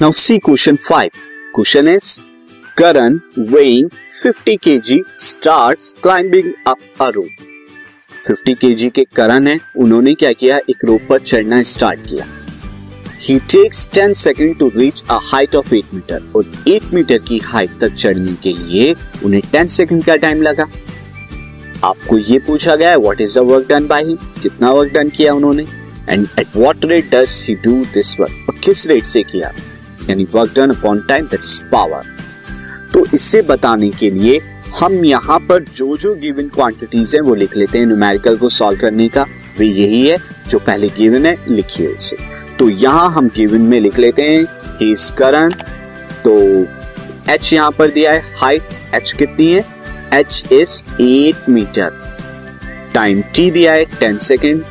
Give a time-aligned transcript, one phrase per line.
[0.00, 1.10] Now see question 5.
[1.54, 2.20] Question is,
[2.76, 7.38] Karan weighing 50 kg starts climbing up a rope.
[8.26, 10.56] 50 kg के करण है, उन्होंने क्या किया?
[10.56, 12.26] एक रोप पर चढ़ना स्टार्ट किया।
[13.20, 17.38] He takes 10 second to reach a height of 8 metre और 8 मीटर की
[17.38, 20.66] हाइट तक चढ़ने के लिए उन्हें 10 सेकेंड का टाइम लगा।
[21.84, 25.08] आपको ये पूछा गया है what is the work done by him कितना वर्क डन
[25.08, 25.66] किया उन्होंने?
[26.08, 29.52] And at what rate does he do this work और किस रेट से किया?
[30.10, 32.14] यानी work done upon time that is power
[32.92, 34.40] तो इससे बताने के लिए
[34.80, 38.80] हम यहाँ पर जो जो गिवन क्वांटिटीज हैं वो लिख लेते हैं न्यूमेरिकल को सॉल्व
[38.80, 39.26] करने का।
[39.58, 40.16] वे यही है
[40.48, 42.16] जो पहले गिवन है, लिखिए उसे।
[42.58, 44.42] तो यहाँ हम गिवन में लिख लेते हैं
[44.80, 45.62] ही इज़ करंट
[46.24, 46.34] तो
[47.32, 49.64] एच यहाँ पर दिया है हाइट एच कितनी है?
[50.14, 51.92] H is eight metre
[52.94, 54.62] time T दिया है टेन सेकेंड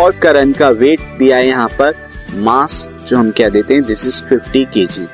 [0.00, 2.03] और करण का वेट दिया है यहाँ पर
[2.36, 5.06] मास जो हम कह देते हैं दिस इज़ 50 केजी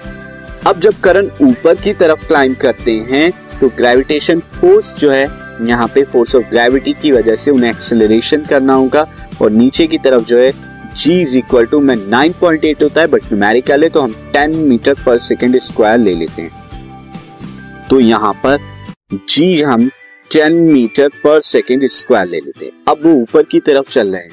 [0.67, 5.25] अब जब करंट ऊपर की तरफ़ क्लाइम करते हैं तो ग्रेविटेशन फोर्स जो है,
[5.63, 9.07] यहाँ पे फोर्स ऑफ़ ग्रेविटी की वजह से उन्हें एक्सेलरेशन करना होगा,
[9.43, 10.53] और नीचे की तरफ़ जो है,
[10.97, 14.95] g इज़ इक्वल टू में 9.8 होता है बट न्यूमेरिकल है तो हम 10 मीटर
[15.07, 16.51] पर सेकेंड स्क्वायर ले लेते हैं।
[17.91, 18.59] तो यहाँ पर
[19.31, 19.91] g हम
[20.31, 24.23] 10 मीटर पर सेकेंड स्क्वायर ले लेते हैं। अब वो ऊपर की तरफ़ चल रहे
[24.23, 24.31] हैं।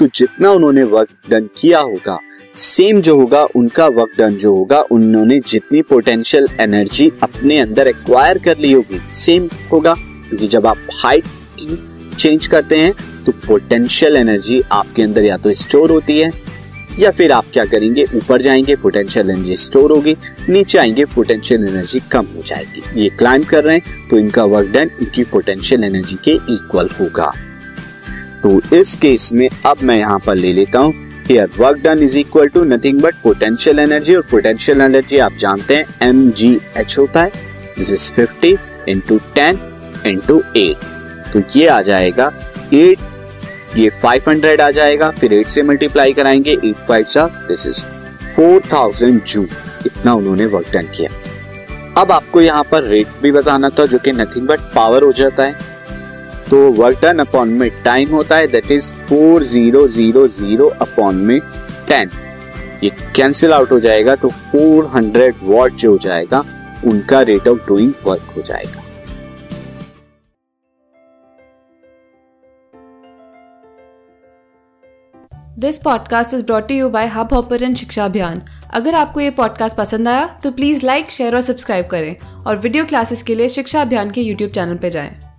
[0.00, 2.18] तो जितना उन्होंने वर्क डन किया होगा
[2.56, 8.38] सेम जो होगा, उनका वर्क डन जो होगा, उन्होंने जितनी पोटेंशियल एनर्जी अपने अंदर एक्वायर
[8.38, 9.94] कर ली होगी सेम होगा।
[10.28, 11.24] क्योंकि जब आप हाइट
[12.18, 12.92] चेंज करते हैं
[13.26, 16.30] तो पोटेंशियल एनर्जी आपके अंदर या तो स्टोर होती है,
[16.98, 20.16] या फिर आप क्या करेंगे, ऊपर जाएँगे पोटेंशियल एनर्जी स्टोर होगी,
[20.48, 24.70] नीचे आएँगे पोटेंशियल एनर्जी कम हो जाएगी। ये क्लाइंब कर रहे हैं तो इनका वर्क
[24.70, 27.32] डन इनकी पोटेंशियल एनर्जी के इक्वल होगा।
[28.42, 30.92] तो इस केस में अब मैं यहाँ पर ले लेता हूँ।
[31.28, 35.76] Here work done is equal to nothing but potential energy और पोटेंशियल एनर्जी आप जानते
[35.76, 37.32] हैं एम जी एच होता है।
[37.78, 38.56] This is fifty
[38.88, 39.58] into ten
[40.06, 40.84] into eight
[41.32, 42.32] तो ये आ जाएगा
[42.74, 43.08] एट
[43.76, 47.84] ये फाइव हंड्रेड आ जाएगा, फिर एट से मल्टीप्लाई कराएँगे एट फाइव सा this is
[48.26, 49.42] four thousand joule
[49.86, 51.10] इतना उन्होंने वर्क डन किया।
[51.98, 55.42] अब आपको यहाँ पर रेट भी बताना था, जो कि नथिंग बट पावर हो जाता
[55.42, 55.68] है।
[56.50, 61.16] तो वर्क डन अपॉन में टाइम होता है that is four zero zero zero upon
[61.26, 61.38] में
[61.88, 62.10] टेन
[62.82, 66.42] ये कैंसिल आउट हो जाएगा तो फोर हंड्रेड वॉट जो हो जाएगा,
[66.86, 68.82] उनका रेट ऑफ़ डूइंग वर्क हो जाएगा।
[75.58, 78.42] This podcast is brought you by hub hopper शिक्षा अभियान
[78.74, 82.84] अगर आपको ये पॉडकास्ट पसंद आया तो प्लीज़ लाइक शेयर और सब्सक्राइब करें। और वीडियो
[82.84, 85.29] क्लासेस के लिए शिक्षा अभियान के यूट्यूब चैनल पर जाएँ।